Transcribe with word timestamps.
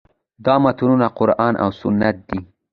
دا 0.45 0.55
متنونه 0.63 1.07
قران 1.17 1.53
او 1.63 1.69
سنت 1.81 2.15
دي. 2.27 2.39